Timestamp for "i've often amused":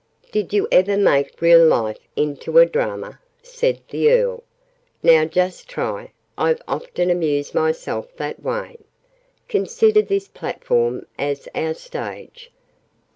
6.39-7.53